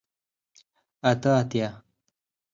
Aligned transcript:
اته 1.09 1.31
اتیا 1.39 1.69